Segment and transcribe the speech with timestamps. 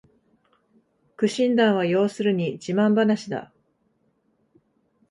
[1.15, 3.53] 苦心談は要するに自慢ばなしだ